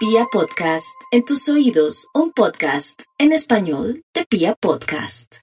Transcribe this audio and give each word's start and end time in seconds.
Pia 0.00 0.24
Podcast, 0.32 0.98
en 1.10 1.26
tus 1.26 1.46
oídos, 1.50 2.08
un 2.14 2.32
podcast 2.32 3.02
en 3.18 3.32
español 3.32 4.02
de 4.14 4.24
Pia 4.24 4.54
Podcast. 4.54 5.40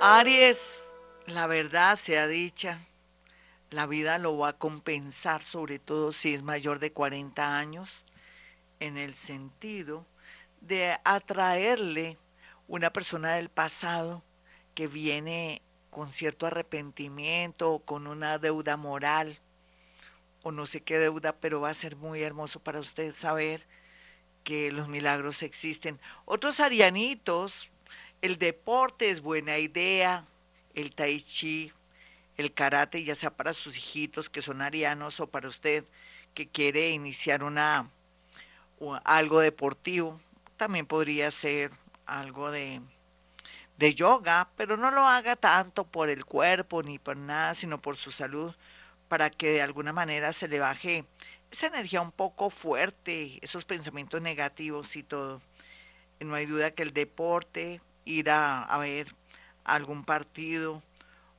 Aries, 0.00 0.84
la 1.26 1.48
verdad 1.48 1.96
sea 1.96 2.28
dicha, 2.28 2.86
la 3.70 3.86
vida 3.86 4.18
lo 4.18 4.38
va 4.38 4.50
a 4.50 4.58
compensar, 4.58 5.42
sobre 5.42 5.80
todo 5.80 6.12
si 6.12 6.32
es 6.32 6.44
mayor 6.44 6.78
de 6.78 6.92
40 6.92 7.56
años, 7.56 8.04
en 8.78 8.96
el 8.96 9.16
sentido 9.16 10.06
de 10.60 10.96
atraerle 11.02 12.16
una 12.68 12.92
persona 12.92 13.34
del 13.34 13.48
pasado 13.48 14.22
que 14.76 14.86
viene 14.86 15.62
con 15.90 16.12
cierto 16.12 16.46
arrepentimiento 16.46 17.72
o 17.72 17.78
con 17.80 18.06
una 18.06 18.38
deuda 18.38 18.76
moral 18.76 19.40
o 20.44 20.52
no 20.52 20.64
sé 20.64 20.80
qué 20.80 20.96
deuda, 21.00 21.32
pero 21.32 21.60
va 21.60 21.70
a 21.70 21.74
ser 21.74 21.96
muy 21.96 22.22
hermoso 22.22 22.60
para 22.60 22.78
usted 22.78 23.12
saber 23.12 23.66
que 24.46 24.70
los 24.70 24.86
milagros 24.86 25.42
existen. 25.42 25.98
Otros 26.24 26.60
arianitos, 26.60 27.68
el 28.22 28.38
deporte 28.38 29.10
es 29.10 29.20
buena 29.20 29.58
idea, 29.58 30.24
el 30.72 30.94
tai 30.94 31.20
chi, 31.20 31.72
el 32.36 32.54
karate, 32.54 33.02
ya 33.02 33.16
sea 33.16 33.36
para 33.36 33.52
sus 33.52 33.76
hijitos 33.76 34.30
que 34.30 34.42
son 34.42 34.62
arianos 34.62 35.18
o 35.18 35.26
para 35.26 35.48
usted 35.48 35.82
que 36.32 36.46
quiere 36.46 36.90
iniciar 36.90 37.42
una 37.42 37.90
algo 39.02 39.40
deportivo, 39.40 40.20
también 40.56 40.86
podría 40.86 41.32
ser 41.32 41.72
algo 42.04 42.52
de, 42.52 42.80
de 43.78 43.94
yoga, 43.96 44.48
pero 44.56 44.76
no 44.76 44.92
lo 44.92 45.08
haga 45.08 45.34
tanto 45.34 45.82
por 45.82 46.08
el 46.08 46.24
cuerpo 46.24 46.84
ni 46.84 47.00
por 47.00 47.16
nada, 47.16 47.54
sino 47.54 47.82
por 47.82 47.96
su 47.96 48.12
salud, 48.12 48.54
para 49.08 49.28
que 49.28 49.50
de 49.50 49.62
alguna 49.62 49.92
manera 49.92 50.32
se 50.32 50.46
le 50.46 50.60
baje 50.60 51.04
esa 51.50 51.66
energía 51.68 52.00
un 52.00 52.12
poco 52.12 52.50
fuerte, 52.50 53.38
esos 53.42 53.64
pensamientos 53.64 54.20
negativos 54.20 54.96
y 54.96 55.02
todo. 55.02 55.40
No 56.20 56.34
hay 56.34 56.46
duda 56.46 56.70
que 56.70 56.82
el 56.82 56.92
deporte, 56.92 57.80
ir 58.04 58.30
a, 58.30 58.76
ver 58.78 59.14
algún 59.64 60.04
partido 60.04 60.82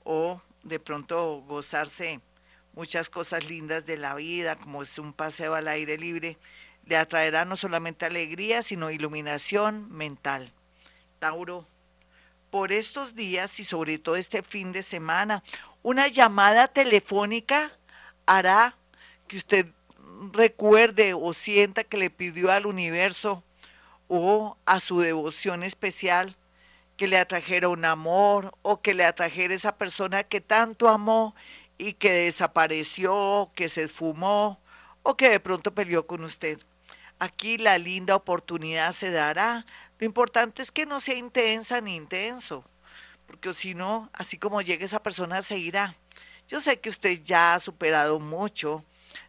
o 0.03 0.41
de 0.63 0.79
pronto 0.79 1.41
gozarse 1.47 2.19
muchas 2.73 3.09
cosas 3.09 3.47
lindas 3.47 3.85
de 3.85 3.97
la 3.97 4.15
vida, 4.15 4.55
como 4.55 4.83
es 4.83 4.99
un 4.99 5.13
paseo 5.13 5.55
al 5.55 5.67
aire 5.67 5.97
libre, 5.97 6.37
le 6.85 6.97
atraerá 6.97 7.45
no 7.45 7.55
solamente 7.55 8.05
alegría, 8.05 8.61
sino 8.61 8.91
iluminación 8.91 9.91
mental. 9.91 10.53
Tauro, 11.19 11.67
por 12.49 12.71
estos 12.71 13.15
días 13.15 13.59
y 13.59 13.63
sobre 13.63 13.97
todo 13.97 14.15
este 14.15 14.43
fin 14.43 14.71
de 14.71 14.83
semana, 14.83 15.43
una 15.81 16.07
llamada 16.07 16.67
telefónica 16.67 17.71
hará 18.25 18.77
que 19.27 19.37
usted 19.37 19.67
recuerde 20.33 21.13
o 21.13 21.33
sienta 21.33 21.83
que 21.83 21.97
le 21.97 22.09
pidió 22.09 22.51
al 22.51 22.65
universo 22.65 23.43
o 24.07 24.57
a 24.65 24.79
su 24.79 24.99
devoción 24.99 25.63
especial 25.63 26.35
que 26.97 27.07
le 27.07 27.17
atrajera 27.17 27.69
un 27.69 27.85
amor 27.85 28.57
o 28.63 28.81
que 28.81 28.93
le 28.93 29.05
atrajera 29.05 29.53
esa 29.53 29.77
persona 29.77 30.23
que 30.23 30.41
tanto 30.41 30.89
amó 30.89 31.35
y 31.77 31.93
que 31.93 32.11
desapareció, 32.11 33.51
que 33.55 33.69
se 33.69 33.83
esfumó 33.83 34.59
o 35.03 35.15
que 35.15 35.29
de 35.29 35.39
pronto 35.39 35.73
peleó 35.73 36.07
con 36.07 36.23
usted. 36.23 36.59
Aquí 37.19 37.57
la 37.57 37.77
linda 37.77 38.15
oportunidad 38.15 38.91
se 38.91 39.11
dará. 39.11 39.65
Lo 39.99 40.05
importante 40.05 40.61
es 40.61 40.71
que 40.71 40.85
no 40.85 40.99
sea 40.99 41.15
intensa 41.15 41.79
ni 41.81 41.95
intenso, 41.95 42.63
porque 43.27 43.53
si 43.53 43.75
no, 43.75 44.09
así 44.13 44.37
como 44.37 44.61
llegue 44.61 44.85
esa 44.85 45.01
persona 45.01 45.41
se 45.41 45.57
irá. 45.57 45.95
Yo 46.47 46.59
sé 46.59 46.79
que 46.79 46.89
usted 46.89 47.21
ya 47.23 47.53
ha 47.53 47.59
superado 47.59 48.19
mucho, 48.19 48.83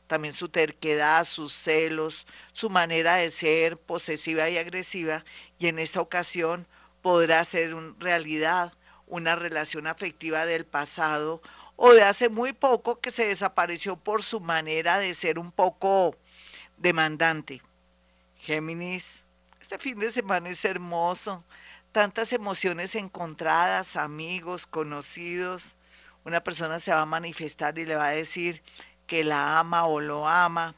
también 0.08 0.34
su 0.34 0.48
terquedad, 0.48 1.24
sus 1.24 1.52
celos, 1.52 2.26
su 2.52 2.70
manera 2.70 3.16
de 3.16 3.30
ser 3.30 3.76
posesiva 3.76 4.50
y 4.50 4.58
agresiva, 4.58 5.24
y 5.60 5.68
en 5.68 5.78
esta 5.78 6.00
ocasión 6.00 6.66
podrá 7.02 7.44
ser 7.44 7.74
realidad 8.00 8.72
una 9.06 9.36
relación 9.36 9.86
afectiva 9.86 10.44
del 10.44 10.64
pasado 10.66 11.40
o 11.76 11.92
de 11.92 12.02
hace 12.02 12.28
muy 12.28 12.52
poco 12.52 13.00
que 13.00 13.12
se 13.12 13.28
desapareció 13.28 13.96
por 13.96 14.22
su 14.22 14.40
manera 14.40 14.98
de 14.98 15.14
ser 15.14 15.38
un 15.38 15.52
poco 15.52 16.16
demandante. 16.76 17.62
Géminis, 18.40 19.26
este 19.60 19.78
fin 19.78 19.98
de 19.98 20.10
semana 20.10 20.48
es 20.48 20.64
hermoso, 20.64 21.44
tantas 21.92 22.32
emociones 22.32 22.94
encontradas, 22.94 23.96
amigos, 23.96 24.66
conocidos. 24.66 25.76
Una 26.24 26.42
persona 26.42 26.78
se 26.78 26.92
va 26.92 27.02
a 27.02 27.06
manifestar 27.06 27.78
y 27.78 27.86
le 27.86 27.96
va 27.96 28.08
a 28.08 28.10
decir, 28.10 28.62
que 29.08 29.24
la 29.24 29.58
ama 29.58 29.86
o 29.86 29.98
lo 29.98 30.28
ama. 30.28 30.76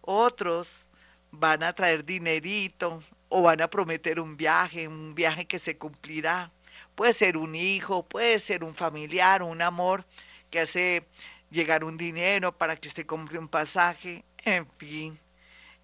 Otros 0.00 0.88
van 1.30 1.62
a 1.62 1.72
traer 1.74 2.04
dinerito 2.04 3.02
o 3.28 3.42
van 3.42 3.60
a 3.60 3.68
prometer 3.68 4.18
un 4.18 4.36
viaje, 4.36 4.88
un 4.88 5.14
viaje 5.14 5.46
que 5.46 5.60
se 5.60 5.76
cumplirá. 5.78 6.50
Puede 6.96 7.12
ser 7.12 7.36
un 7.36 7.54
hijo, 7.54 8.02
puede 8.02 8.38
ser 8.40 8.64
un 8.64 8.74
familiar, 8.74 9.42
un 9.42 9.62
amor 9.62 10.04
que 10.50 10.60
hace 10.60 11.06
llegar 11.50 11.84
un 11.84 11.96
dinero 11.96 12.56
para 12.56 12.76
que 12.76 12.88
usted 12.88 13.06
compre 13.06 13.38
un 13.38 13.48
pasaje. 13.48 14.24
En 14.44 14.66
fin, 14.78 15.20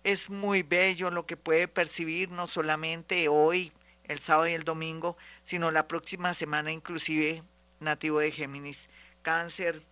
es 0.03 0.31
muy 0.31 0.63
bello 0.63 1.11
lo 1.11 1.27
que 1.27 1.37
puede 1.37 1.69
percibir 1.69 2.31
no 2.31 2.47
solamente 2.47 3.29
hoy, 3.29 3.73
el 4.05 4.19
sábado 4.19 4.49
y 4.49 4.53
el 4.53 4.65
domingo, 4.65 5.17
sino 5.45 5.71
la 5.71 5.87
próxima 5.87 6.33
semana 6.33 6.73
inclusive 6.73 7.43
nativo 7.81 8.21
de 8.21 8.33
Géminis. 8.33 8.89
Cáncer, 9.23 9.83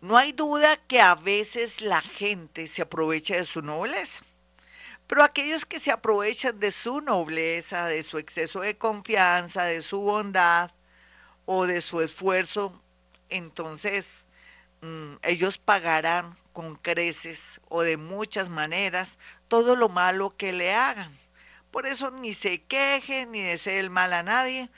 no 0.00 0.16
hay 0.16 0.32
duda 0.32 0.76
que 0.76 1.00
a 1.00 1.14
veces 1.14 1.80
la 1.80 2.00
gente 2.00 2.66
se 2.66 2.82
aprovecha 2.82 3.36
de 3.36 3.44
su 3.44 3.62
nobleza, 3.62 4.20
pero 5.08 5.24
aquellos 5.24 5.64
que 5.64 5.80
se 5.80 5.90
aprovechan 5.90 6.60
de 6.60 6.70
su 6.70 7.00
nobleza, 7.00 7.86
de 7.86 8.02
su 8.02 8.18
exceso 8.18 8.60
de 8.60 8.76
confianza, 8.76 9.64
de 9.64 9.80
su 9.80 10.00
bondad 10.00 10.70
o 11.46 11.66
de 11.66 11.80
su 11.80 12.02
esfuerzo, 12.02 12.80
entonces 13.30 14.26
mm, 14.82 15.14
ellos 15.22 15.58
pagarán 15.58 16.36
con 16.52 16.76
creces 16.76 17.60
o 17.68 17.82
de 17.82 17.96
muchas 17.96 18.50
maneras 18.50 19.18
todo 19.48 19.76
lo 19.76 19.88
malo 19.88 20.36
que 20.36 20.52
le 20.52 20.74
hagan. 20.74 21.10
Por 21.70 21.86
eso 21.86 22.10
ni 22.10 22.34
se 22.34 22.62
queje 22.62 23.26
ni 23.26 23.40
desee 23.40 23.80
el 23.80 23.90
mal 23.90 24.12
a 24.12 24.22
nadie, 24.22 24.70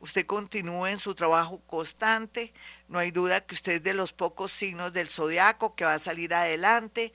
usted 0.00 0.26
continúe 0.26 0.86
en 0.86 0.98
su 0.98 1.14
trabajo 1.14 1.60
constante, 1.66 2.52
no 2.88 2.98
hay 2.98 3.10
duda 3.10 3.40
que 3.40 3.54
usted 3.54 3.72
es 3.72 3.82
de 3.82 3.94
los 3.94 4.12
pocos 4.12 4.52
signos 4.52 4.92
del 4.92 5.10
zodiaco 5.10 5.74
que 5.74 5.84
va 5.84 5.94
a 5.94 5.98
salir 5.98 6.34
adelante, 6.34 7.12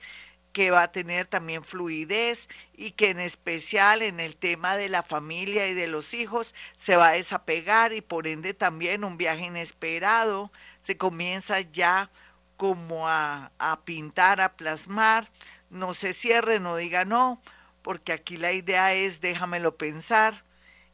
que 0.52 0.70
va 0.70 0.84
a 0.84 0.92
tener 0.92 1.26
también 1.26 1.64
fluidez 1.64 2.48
y 2.74 2.92
que 2.92 3.10
en 3.10 3.18
especial 3.18 4.02
en 4.02 4.20
el 4.20 4.36
tema 4.36 4.76
de 4.76 4.88
la 4.88 5.02
familia 5.02 5.66
y 5.68 5.74
de 5.74 5.88
los 5.88 6.14
hijos 6.14 6.54
se 6.76 6.96
va 6.96 7.08
a 7.08 7.12
desapegar 7.12 7.92
y 7.92 8.00
por 8.00 8.28
ende 8.28 8.54
también 8.54 9.02
un 9.02 9.16
viaje 9.16 9.46
inesperado 9.46 10.52
se 10.80 10.96
comienza 10.96 11.60
ya 11.60 12.10
como 12.56 13.08
a, 13.08 13.50
a 13.58 13.84
pintar, 13.84 14.40
a 14.40 14.56
plasmar, 14.56 15.28
no 15.70 15.92
se 15.92 16.12
cierre, 16.12 16.60
no 16.60 16.76
diga 16.76 17.04
no, 17.04 17.42
porque 17.82 18.12
aquí 18.12 18.36
la 18.36 18.52
idea 18.52 18.94
es 18.94 19.20
déjamelo 19.20 19.76
pensar 19.76 20.44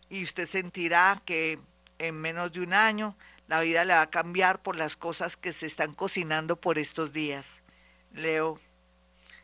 y 0.09 0.23
usted 0.23 0.47
sentirá 0.47 1.21
que 1.27 1.59
en 2.01 2.17
menos 2.17 2.51
de 2.53 2.61
un 2.63 2.73
año 2.73 3.17
la 3.47 3.61
vida 3.61 3.85
le 3.85 3.93
va 3.95 4.03
a 4.03 4.11
cambiar 4.11 4.63
por 4.63 4.77
las 4.77 4.97
cosas 4.97 5.37
que 5.37 5.53
se 5.53 5.67
están 5.67 5.93
cocinando 5.93 6.57
por 6.61 6.79
estos 6.79 7.13
días. 7.13 7.63
Leo, 8.13 8.61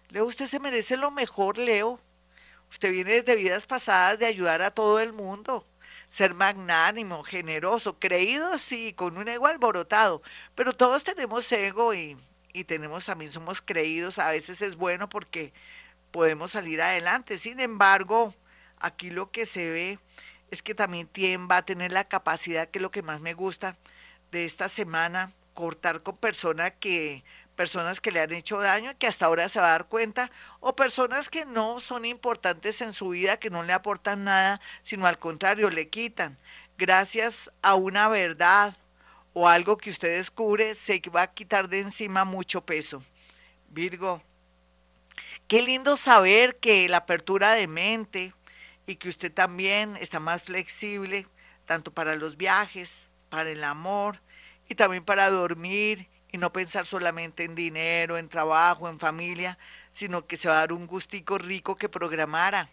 Leo, 0.08 0.24
usted 0.24 0.46
se 0.46 0.58
merece 0.58 0.96
lo 0.96 1.10
mejor, 1.10 1.58
Leo. 1.58 2.00
Usted 2.70 2.92
viene 2.92 3.12
desde 3.12 3.36
vidas 3.36 3.66
pasadas 3.66 4.18
de 4.18 4.26
ayudar 4.26 4.62
a 4.62 4.70
todo 4.70 5.00
el 5.00 5.12
mundo, 5.12 5.66
ser 6.08 6.34
magnánimo, 6.34 7.24
generoso, 7.24 7.98
creído, 7.98 8.58
sí, 8.58 8.92
con 8.92 9.18
un 9.18 9.28
ego 9.28 9.46
alborotado, 9.46 10.22
pero 10.54 10.72
todos 10.72 11.04
tenemos 11.04 11.50
ego 11.52 11.94
y, 11.94 12.16
y 12.52 12.64
tenemos 12.64 13.06
también 13.06 13.30
somos 13.30 13.60
creídos. 13.60 14.18
A 14.18 14.30
veces 14.30 14.62
es 14.62 14.76
bueno 14.76 15.08
porque 15.08 15.52
podemos 16.10 16.52
salir 16.52 16.80
adelante. 16.80 17.38
Sin 17.38 17.60
embargo, 17.60 18.34
aquí 18.78 19.10
lo 19.10 19.30
que 19.30 19.46
se 19.46 19.70
ve 19.70 19.98
es 20.50 20.62
que 20.62 20.74
también 20.74 21.06
tiene, 21.06 21.46
va 21.46 21.58
a 21.58 21.64
tener 21.64 21.92
la 21.92 22.04
capacidad, 22.04 22.68
que 22.68 22.78
es 22.78 22.82
lo 22.82 22.90
que 22.90 23.02
más 23.02 23.20
me 23.20 23.34
gusta, 23.34 23.76
de 24.30 24.44
esta 24.44 24.68
semana, 24.68 25.32
cortar 25.54 26.02
con 26.02 26.16
personas 26.16 26.72
que 26.78 27.24
personas 27.56 28.00
que 28.00 28.12
le 28.12 28.20
han 28.20 28.32
hecho 28.32 28.58
daño 28.58 28.92
que 28.98 29.06
hasta 29.06 29.26
ahora 29.26 29.48
se 29.48 29.58
va 29.58 29.68
a 29.68 29.70
dar 29.70 29.86
cuenta, 29.86 30.30
o 30.60 30.76
personas 30.76 31.28
que 31.28 31.44
no 31.46 31.80
son 31.80 32.04
importantes 32.04 32.80
en 32.82 32.92
su 32.92 33.08
vida, 33.08 33.38
que 33.38 33.50
no 33.50 33.62
le 33.62 33.72
aportan 33.72 34.24
nada, 34.24 34.60
sino 34.82 35.06
al 35.06 35.18
contrario, 35.18 35.70
le 35.70 35.88
quitan. 35.88 36.38
Gracias 36.78 37.50
a 37.62 37.74
una 37.74 38.08
verdad 38.08 38.76
o 39.32 39.48
algo 39.48 39.78
que 39.78 39.90
usted 39.90 40.16
descubre, 40.16 40.74
se 40.74 41.02
va 41.14 41.22
a 41.22 41.32
quitar 41.32 41.68
de 41.68 41.80
encima 41.80 42.24
mucho 42.24 42.60
peso. 42.60 43.02
Virgo, 43.68 44.22
qué 45.48 45.62
lindo 45.62 45.96
saber 45.96 46.56
que 46.56 46.88
la 46.88 46.98
apertura 46.98 47.52
de 47.52 47.66
mente 47.66 48.32
y 48.86 48.96
que 48.96 49.08
usted 49.08 49.32
también 49.32 49.96
está 49.96 50.20
más 50.20 50.42
flexible, 50.42 51.26
tanto 51.64 51.92
para 51.92 52.14
los 52.14 52.36
viajes, 52.36 53.10
para 53.28 53.50
el 53.50 53.64
amor 53.64 54.20
y 54.68 54.74
también 54.74 55.04
para 55.04 55.28
dormir 55.30 56.08
y 56.30 56.38
no 56.38 56.52
pensar 56.52 56.86
solamente 56.86 57.44
en 57.44 57.54
dinero, 57.54 58.18
en 58.18 58.28
trabajo, 58.28 58.88
en 58.88 58.98
familia, 58.98 59.58
sino 59.92 60.26
que 60.26 60.36
se 60.36 60.48
va 60.48 60.54
a 60.54 60.60
dar 60.60 60.72
un 60.72 60.86
gustico 60.86 61.38
rico 61.38 61.76
que 61.76 61.88
programara 61.88 62.70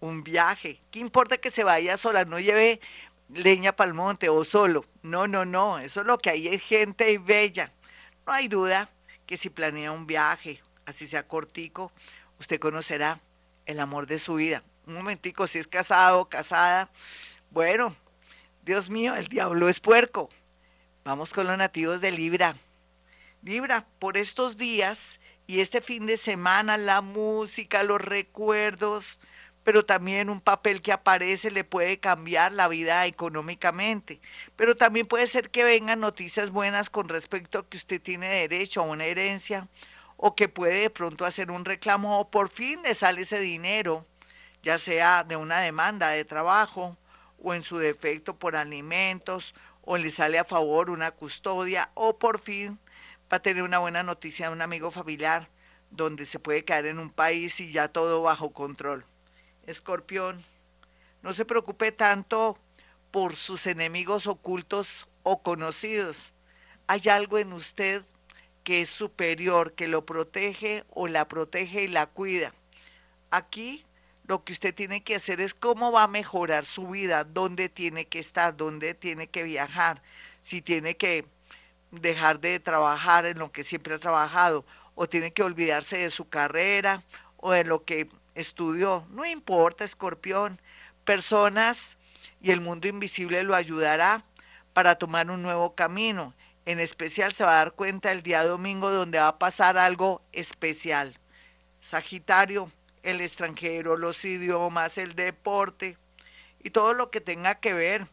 un 0.00 0.22
viaje. 0.22 0.80
¿Qué 0.90 0.98
importa 0.98 1.38
que 1.38 1.50
se 1.50 1.64
vaya 1.64 1.96
sola? 1.96 2.24
No 2.24 2.38
lleve 2.38 2.80
leña 3.28 3.74
para 3.74 3.88
el 3.88 3.94
monte 3.94 4.28
o 4.28 4.44
solo. 4.44 4.84
No, 5.02 5.26
no, 5.26 5.44
no. 5.44 5.78
Eso 5.78 6.00
es 6.00 6.06
lo 6.06 6.18
que 6.18 6.30
hay 6.30 6.48
es 6.48 6.62
gente 6.62 7.16
bella. 7.18 7.72
No 8.26 8.32
hay 8.32 8.48
duda 8.48 8.90
que 9.26 9.36
si 9.36 9.50
planea 9.50 9.92
un 9.92 10.06
viaje, 10.06 10.60
así 10.84 11.06
sea 11.06 11.26
cortico, 11.26 11.92
usted 12.38 12.58
conocerá 12.58 13.20
el 13.66 13.80
amor 13.80 14.06
de 14.06 14.18
su 14.18 14.34
vida. 14.34 14.62
Un 14.86 14.94
momentico, 14.94 15.46
si 15.46 15.58
es 15.58 15.66
casado 15.66 16.28
casada, 16.28 16.90
bueno, 17.50 17.96
Dios 18.62 18.90
mío, 18.90 19.14
el 19.14 19.28
diablo 19.28 19.68
es 19.68 19.80
puerco. 19.80 20.28
Vamos 21.04 21.32
con 21.32 21.46
los 21.46 21.56
nativos 21.56 22.02
de 22.02 22.10
Libra. 22.10 22.56
Libra, 23.42 23.86
por 23.98 24.18
estos 24.18 24.58
días 24.58 25.20
y 25.46 25.60
este 25.60 25.80
fin 25.80 26.04
de 26.04 26.18
semana, 26.18 26.76
la 26.76 27.00
música, 27.00 27.82
los 27.82 28.00
recuerdos, 28.00 29.20
pero 29.62 29.86
también 29.86 30.28
un 30.28 30.42
papel 30.42 30.82
que 30.82 30.92
aparece 30.92 31.50
le 31.50 31.64
puede 31.64 31.98
cambiar 31.98 32.52
la 32.52 32.68
vida 32.68 33.06
económicamente. 33.06 34.20
Pero 34.56 34.76
también 34.76 35.06
puede 35.06 35.26
ser 35.26 35.50
que 35.50 35.64
vengan 35.64 36.00
noticias 36.00 36.50
buenas 36.50 36.90
con 36.90 37.08
respecto 37.08 37.58
a 37.58 37.68
que 37.68 37.78
usted 37.78 38.02
tiene 38.02 38.28
derecho 38.28 38.82
a 38.82 38.84
una 38.84 39.06
herencia 39.06 39.68
o 40.16 40.34
que 40.36 40.48
puede 40.48 40.82
de 40.82 40.90
pronto 40.90 41.24
hacer 41.24 41.50
un 41.50 41.64
reclamo 41.64 42.18
o 42.18 42.30
por 42.30 42.50
fin 42.50 42.82
le 42.82 42.94
sale 42.94 43.22
ese 43.22 43.40
dinero, 43.40 44.06
ya 44.64 44.78
sea 44.78 45.24
de 45.24 45.36
una 45.36 45.60
demanda 45.60 46.08
de 46.08 46.24
trabajo 46.24 46.96
o 47.38 47.52
en 47.52 47.62
su 47.62 47.76
defecto 47.76 48.38
por 48.38 48.56
alimentos 48.56 49.54
o 49.82 49.98
le 49.98 50.10
sale 50.10 50.38
a 50.38 50.44
favor 50.46 50.88
una 50.88 51.10
custodia 51.10 51.90
o 51.92 52.18
por 52.18 52.40
fin 52.40 52.80
va 53.30 53.36
a 53.36 53.42
tener 53.42 53.62
una 53.62 53.78
buena 53.78 54.02
noticia 54.02 54.46
de 54.46 54.54
un 54.54 54.62
amigo 54.62 54.90
familiar 54.90 55.50
donde 55.90 56.24
se 56.24 56.38
puede 56.38 56.64
caer 56.64 56.86
en 56.86 56.98
un 56.98 57.10
país 57.10 57.60
y 57.60 57.70
ya 57.70 57.88
todo 57.88 58.22
bajo 58.22 58.52
control. 58.52 59.04
Escorpión, 59.66 60.42
no 61.22 61.34
se 61.34 61.44
preocupe 61.44 61.92
tanto 61.92 62.58
por 63.10 63.36
sus 63.36 63.66
enemigos 63.66 64.26
ocultos 64.26 65.08
o 65.22 65.42
conocidos. 65.42 66.32
Hay 66.86 67.02
algo 67.10 67.38
en 67.38 67.52
usted 67.52 68.02
que 68.64 68.80
es 68.80 68.88
superior, 68.88 69.74
que 69.74 69.88
lo 69.88 70.06
protege 70.06 70.84
o 70.88 71.06
la 71.06 71.28
protege 71.28 71.82
y 71.82 71.88
la 71.88 72.06
cuida. 72.06 72.54
Aquí 73.30 73.84
lo 74.26 74.42
que 74.42 74.52
usted 74.52 74.74
tiene 74.74 75.02
que 75.02 75.16
hacer 75.16 75.40
es 75.40 75.54
cómo 75.54 75.92
va 75.92 76.04
a 76.04 76.08
mejorar 76.08 76.64
su 76.64 76.88
vida, 76.88 77.24
dónde 77.24 77.68
tiene 77.68 78.06
que 78.06 78.18
estar, 78.18 78.56
dónde 78.56 78.94
tiene 78.94 79.26
que 79.26 79.44
viajar, 79.44 80.02
si 80.40 80.62
tiene 80.62 80.96
que 80.96 81.26
dejar 81.90 82.40
de 82.40 82.58
trabajar 82.58 83.26
en 83.26 83.38
lo 83.38 83.52
que 83.52 83.64
siempre 83.64 83.94
ha 83.94 83.98
trabajado 83.98 84.64
o 84.94 85.08
tiene 85.08 85.32
que 85.32 85.42
olvidarse 85.42 85.98
de 85.98 86.10
su 86.10 86.28
carrera 86.28 87.02
o 87.36 87.52
de 87.52 87.64
lo 87.64 87.84
que 87.84 88.08
estudió. 88.34 89.06
No 89.10 89.24
importa, 89.24 89.84
escorpión. 89.84 90.60
Personas 91.04 91.98
y 92.40 92.50
el 92.50 92.60
mundo 92.60 92.88
invisible 92.88 93.42
lo 93.42 93.54
ayudará 93.54 94.24
para 94.72 94.96
tomar 94.96 95.30
un 95.30 95.42
nuevo 95.42 95.74
camino. 95.74 96.34
En 96.66 96.80
especial 96.80 97.34
se 97.34 97.44
va 97.44 97.52
a 97.52 97.64
dar 97.64 97.72
cuenta 97.72 98.10
el 98.10 98.22
día 98.22 98.42
domingo 98.44 98.90
donde 98.90 99.18
va 99.18 99.28
a 99.28 99.38
pasar 99.38 99.76
algo 99.76 100.22
especial. 100.32 101.18
Sagitario, 101.80 102.72
el 103.04 103.20
extranjero, 103.20 103.96
los 103.96 104.24
idiomas, 104.24 104.98
el 104.98 105.14
deporte 105.14 105.98
y 106.62 106.70
todo 106.70 106.94
lo 106.94 107.10
que 107.10 107.20
tenga 107.20 107.54
que 107.56 107.74
ver 107.74 108.08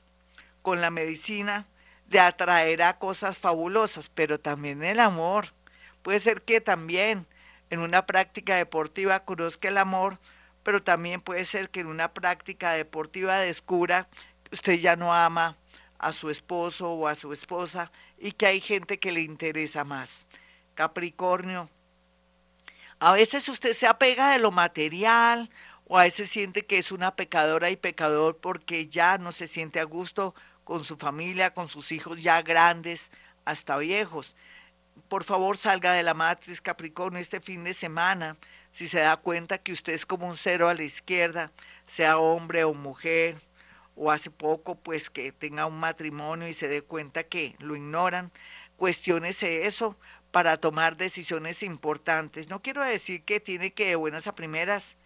con 0.62 0.82
la 0.82 0.92
medicina 0.92 1.66
le 2.10 2.20
atraerá 2.20 3.00
cosas 3.00 3.38
fabulosas, 3.38 4.10
pero 4.10 4.40
también 4.40 4.84
el 4.84 5.00
amor. 5.00 5.54
Puede 6.02 6.20
ser 6.20 6.42
que 6.42 6.60
también 6.60 7.26
en 7.70 7.80
una 7.80 8.06
práctica 8.06 8.58
deportiva 8.58 9.22
conozca 9.22 9.70
el 9.70 9.78
amor, 9.78 10.20
pero 10.62 10.84
también 10.84 11.22
puede 11.22 11.46
ser 11.46 11.70
que 11.70 11.80
en 11.80 11.88
una 11.88 12.14
práctica 12.14 12.74
deportiva 12.74 13.40
descubra 13.40 14.10
que 14.44 14.56
usted 14.56 14.74
ya 14.74 14.98
no 14.98 15.14
ama 15.14 15.58
a 15.98 16.12
su 16.12 16.30
esposo 16.30 16.92
o 16.92 17.08
a 17.08 17.16
su 17.16 17.32
esposa 17.32 17.92
y 18.18 18.34
que 18.34 18.46
hay 18.46 18.60
gente 18.60 19.00
que 19.00 19.14
le 19.14 19.22
interesa 19.22 19.86
más. 19.86 20.26
Capricornio, 20.76 21.70
a 23.02 23.14
veces 23.14 23.50
usted 23.50 23.74
se 23.74 23.88
apega 23.88 24.32
de 24.32 24.38
lo 24.38 24.52
material 24.52 25.50
o 25.86 25.98
a 25.98 26.04
veces 26.04 26.30
siente 26.30 26.68
que 26.68 26.78
es 26.78 26.92
una 26.92 27.16
pecadora 27.16 27.72
y 27.72 27.76
pecador 27.76 28.38
porque 28.38 28.88
ya 28.90 29.18
no 29.18 29.32
se 29.32 29.48
siente 29.48 29.80
a 29.80 29.86
gusto 29.86 30.36
con 30.64 30.84
su 30.84 30.98
familia, 30.98 31.52
con 31.52 31.68
sus 31.68 31.92
hijos 31.92 32.22
ya 32.22 32.44
grandes, 32.44 33.10
hasta 33.44 33.76
viejos. 33.80 34.36
Por 35.08 35.24
favor 35.24 35.58
salga 35.58 35.94
de 35.94 36.04
la 36.04 36.14
matriz 36.14 36.62
Capricornio 36.62 37.20
este 37.20 37.42
fin 37.42 37.64
de 37.64 37.74
semana, 37.74 38.38
si 38.70 38.88
se 38.88 39.00
da 39.00 39.18
cuenta 39.18 39.58
que 39.58 39.74
usted 39.74 39.94
es 39.94 40.06
como 40.06 40.28
un 40.28 40.38
cero 40.38 40.70
a 40.70 40.76
la 40.76 40.84
izquierda, 40.84 41.52
sea 41.88 42.20
hombre 42.20 42.66
o 42.66 42.76
mujer, 42.76 43.36
o 43.96 44.12
hace 44.12 44.30
poco 44.30 44.76
pues 44.76 45.10
que 45.10 45.32
tenga 45.32 45.66
un 45.66 45.80
matrimonio 45.80 46.48
y 46.48 46.54
se 46.54 46.68
dé 46.68 46.84
cuenta 46.84 47.24
que 47.24 47.56
lo 47.58 47.76
ignoran, 47.76 48.32
cuestiónese 48.78 49.66
eso 49.66 49.98
para 50.32 50.58
tomar 50.58 50.98
decisiones 50.98 51.62
importantes. 51.62 52.50
No 52.50 52.62
quiero 52.62 52.84
decir 52.84 53.24
que 53.24 53.40
tiene 53.40 53.72
que 53.74 53.86
de 53.86 53.96
buenas 53.96 54.28
a 54.28 54.36
primeras 54.36 54.98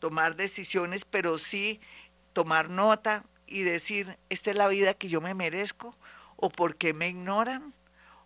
tomar 0.00 0.36
decisiones, 0.36 1.04
pero 1.04 1.38
sí 1.38 1.80
tomar 2.32 2.68
nota 2.68 3.24
y 3.46 3.62
decir, 3.62 4.18
esta 4.28 4.50
es 4.50 4.56
la 4.56 4.68
vida 4.68 4.94
que 4.94 5.08
yo 5.08 5.20
me 5.20 5.34
merezco 5.34 5.96
o 6.36 6.50
por 6.50 6.76
qué 6.76 6.92
me 6.92 7.08
ignoran 7.08 7.72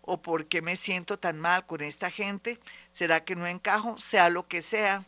o 0.01 0.23
por 0.23 0.47
qué 0.47 0.63
me 0.63 0.77
siento 0.77 1.19
tan 1.19 1.39
mal 1.39 1.67
con 1.67 1.83
esta 1.83 2.11
gente, 2.11 2.59
será 2.93 3.25
que 3.25 3.37
no 3.37 3.47
encajo, 3.47 3.99
sea 3.99 4.31
lo 4.31 4.49
que 4.49 4.63
sea, 4.63 5.07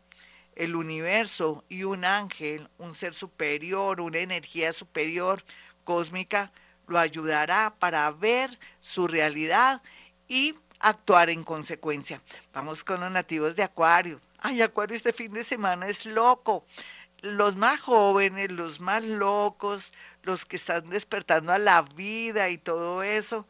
el 0.56 0.76
universo 0.76 1.64
y 1.70 1.84
un 1.84 2.04
ángel, 2.04 2.69
un 2.76 2.93
ser 2.93 3.14
superior, 3.14 4.02
una 4.02 4.19
energía 4.19 4.75
superior 4.75 5.43
cósmica, 5.84 6.52
lo 6.86 6.98
ayudará 6.98 7.75
para 7.78 8.10
ver 8.10 8.58
su 8.81 9.08
realidad 9.08 9.81
y 10.28 10.54
actuar 10.81 11.31
en 11.31 11.44
consecuencia. 11.44 12.21
Vamos 12.53 12.82
con 12.82 13.00
los 13.00 13.11
nativos 13.11 13.55
de 13.55 13.62
Acuario. 13.62 14.21
Ay, 14.38 14.62
Acuario 14.62 14.97
este 14.97 15.12
fin 15.12 15.32
de 15.32 15.44
semana 15.44 15.87
es 15.87 16.06
loco. 16.06 16.65
Los 17.21 17.55
más 17.55 17.81
jóvenes, 17.81 18.50
los 18.50 18.81
más 18.81 19.05
locos, 19.05 19.93
los 20.23 20.47
que 20.47 20.56
están 20.56 20.88
despertando 20.88 21.53
a 21.53 21.59
la 21.59 21.82
vida 21.82 22.49
y 22.49 22.56
todo 22.56 23.03
eso, 23.03 23.47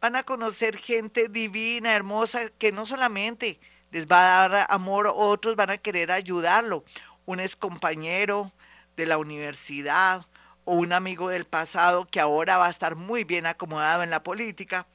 van 0.00 0.16
a 0.16 0.22
conocer 0.22 0.76
gente 0.76 1.28
divina, 1.28 1.94
hermosa, 1.94 2.50
que 2.50 2.70
no 2.70 2.84
solamente 2.84 3.58
les 3.90 4.06
va 4.06 4.44
a 4.44 4.48
dar 4.48 4.66
amor, 4.68 5.10
otros 5.14 5.56
van 5.56 5.70
a 5.70 5.78
querer 5.78 6.12
ayudarlo. 6.12 6.84
Un 7.24 7.40
ex 7.40 7.56
compañero 7.56 8.52
de 8.96 9.06
la 9.06 9.16
universidad 9.16 10.26
o 10.66 10.74
un 10.74 10.92
amigo 10.92 11.28
del 11.30 11.46
pasado 11.46 12.06
que 12.06 12.20
ahora 12.20 12.58
va 12.58 12.66
a 12.66 12.70
estar 12.70 12.96
muy 12.96 13.24
bien 13.24 13.46
acomodado 13.46 14.02
en 14.02 14.10
la 14.10 14.22
política, 14.22 14.86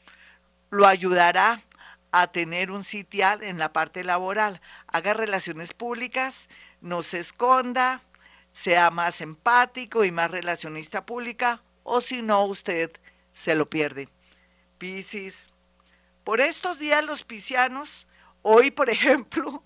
lo 0.70 0.86
ayudará 0.86 1.64
a 2.12 2.32
tener 2.32 2.72
un 2.72 2.84
sitial 2.84 3.44
en 3.44 3.58
la 3.58 3.74
parte 3.74 4.04
laboral. 4.04 4.62
Haga 4.88 5.14
relaciones 5.14 5.74
públicas, 5.74 6.50
no 6.82 7.04
se 7.04 7.20
esconda, 7.20 8.02
sea 8.52 8.92
más 8.92 9.22
empático 9.22 10.04
y 10.06 10.12
más 10.12 10.32
relacionista 10.32 11.06
pública, 11.06 11.62
o 11.84 12.02
si 12.02 12.22
no, 12.22 12.44
usted 12.46 12.92
se 13.32 13.56
lo 13.56 13.70
pierde. 13.70 14.10
Piscis. 14.78 15.50
Por 16.24 16.42
estos 16.42 16.80
días 16.80 17.04
los 17.04 17.24
piscianos, 17.24 18.08
hoy 18.42 18.72
por 18.72 18.90
ejemplo, 18.92 19.64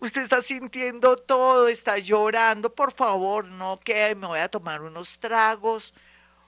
usted 0.00 0.22
está 0.22 0.40
sintiendo 0.40 1.16
todo, 1.16 1.68
está 1.68 1.98
llorando, 1.98 2.74
por 2.74 2.92
favor, 2.92 3.44
no 3.44 3.80
que 3.80 4.14
me 4.14 4.26
voy 4.26 4.40
a 4.40 4.48
tomar 4.48 4.82
unos 4.82 5.18
tragos 5.18 5.94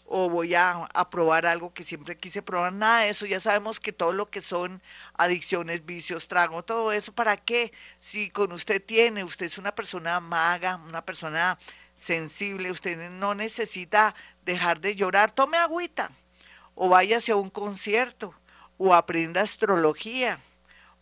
o 0.09 0.31
voy 0.31 0.55
a, 0.55 0.89
probar 1.11 1.47
algo 1.47 1.75
que 1.75 1.83
siempre 1.83 2.17
quise 2.17 2.41
probar, 2.41 2.73
nada 2.73 3.01
de 3.03 3.09
eso, 3.09 3.27
ya 3.27 3.41
sabemos 3.41 3.81
que 3.81 3.93
todo 3.93 4.13
lo 4.13 4.31
que 4.31 4.41
son 4.41 4.81
adicciones, 5.15 5.85
vicios, 5.85 6.29
trago, 6.29 6.63
todo 6.63 6.93
eso, 6.93 7.13
¿para 7.13 7.37
qué? 7.37 7.73
Si 7.99 8.31
con 8.31 8.53
usted 8.53 8.83
tiene, 8.85 9.25
usted 9.25 9.47
es 9.47 9.59
una 9.59 9.75
persona 9.75 10.21
maga, 10.21 10.77
una 10.77 11.05
persona 11.05 11.59
sensible, 11.97 12.71
usted 12.71 13.11
no 13.11 13.35
necesita 13.35 14.15
dejar 14.45 14.81
de 14.81 14.95
llorar, 14.95 15.33
tome 15.33 15.59
agüita, 15.59 16.11
o 16.77 16.89
váyase 16.89 17.33
a 17.33 17.37
un 17.37 17.51
concierto, 17.51 18.33
o 18.79 18.95
aprenda 18.95 19.41
astrología, 19.41 20.39